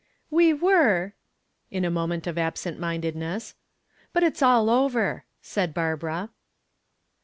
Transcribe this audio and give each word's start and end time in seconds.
"We 0.31 0.51
were" 0.51 1.13
in 1.69 1.85
a 1.85 1.91
moment 1.91 2.25
of 2.25 2.35
absent 2.39 2.79
mindedness. 2.79 3.53
"But 4.13 4.23
it's 4.23 4.41
all 4.41 4.71
over," 4.71 5.25
said 5.43 5.75
Barbara. 5.75 6.31